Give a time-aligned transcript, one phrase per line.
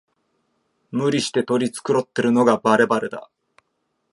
[0.89, 3.29] 無理して取り繕ってるのがバレバレだ